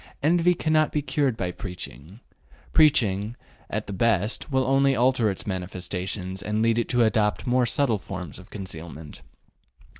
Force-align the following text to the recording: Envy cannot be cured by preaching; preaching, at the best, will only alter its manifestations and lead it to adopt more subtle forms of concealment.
Envy 0.23 0.55
cannot 0.55 0.91
be 0.91 1.03
cured 1.03 1.37
by 1.37 1.51
preaching; 1.51 2.21
preaching, 2.73 3.35
at 3.69 3.85
the 3.85 3.93
best, 3.93 4.51
will 4.51 4.65
only 4.65 4.95
alter 4.95 5.29
its 5.29 5.45
manifestations 5.45 6.41
and 6.41 6.63
lead 6.63 6.79
it 6.79 6.89
to 6.89 7.03
adopt 7.03 7.45
more 7.45 7.67
subtle 7.67 7.99
forms 7.99 8.39
of 8.39 8.49
concealment. 8.49 9.21